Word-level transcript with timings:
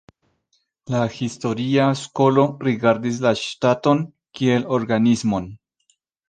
La 0.93 1.01
historia 1.15 1.85
skolo 1.99 2.45
rigardis 2.69 3.19
la 3.27 3.35
ŝtaton 3.43 4.03
kiel 4.41 4.67
organismon. 4.79 5.49